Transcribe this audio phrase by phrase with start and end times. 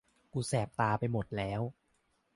[0.33, 1.61] กูแสบตาไปหมดแล้ว